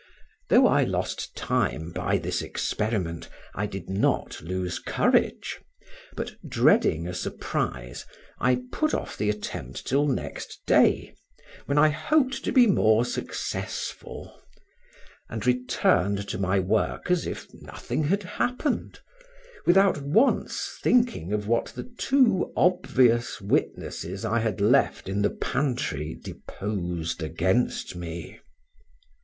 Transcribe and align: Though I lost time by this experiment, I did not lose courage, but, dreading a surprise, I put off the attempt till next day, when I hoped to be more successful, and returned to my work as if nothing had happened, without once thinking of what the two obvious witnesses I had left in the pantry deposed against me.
Though 0.49 0.65
I 0.65 0.83
lost 0.83 1.35
time 1.35 1.91
by 1.91 2.17
this 2.17 2.41
experiment, 2.41 3.29
I 3.53 3.67
did 3.67 3.87
not 3.87 4.41
lose 4.41 4.79
courage, 4.79 5.59
but, 6.15 6.31
dreading 6.49 7.07
a 7.07 7.13
surprise, 7.13 8.07
I 8.39 8.63
put 8.71 8.95
off 8.95 9.15
the 9.15 9.29
attempt 9.29 9.85
till 9.85 10.07
next 10.07 10.61
day, 10.65 11.13
when 11.67 11.77
I 11.77 11.89
hoped 11.89 12.43
to 12.45 12.51
be 12.51 12.65
more 12.65 13.05
successful, 13.05 14.41
and 15.29 15.45
returned 15.45 16.27
to 16.29 16.39
my 16.39 16.59
work 16.59 17.11
as 17.11 17.27
if 17.27 17.45
nothing 17.53 18.05
had 18.05 18.23
happened, 18.23 18.99
without 19.67 20.01
once 20.01 20.79
thinking 20.81 21.31
of 21.31 21.47
what 21.47 21.67
the 21.67 21.83
two 21.83 22.51
obvious 22.55 23.39
witnesses 23.39 24.25
I 24.25 24.39
had 24.39 24.61
left 24.61 25.07
in 25.07 25.21
the 25.21 25.29
pantry 25.29 26.15
deposed 26.15 27.21
against 27.21 27.95
me. 27.95 28.39